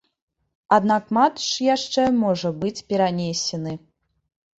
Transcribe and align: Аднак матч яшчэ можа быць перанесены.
Аднак 0.77 1.11
матч 1.17 1.43
яшчэ 1.75 2.05
можа 2.23 2.49
быць 2.63 2.83
перанесены. 2.95 3.75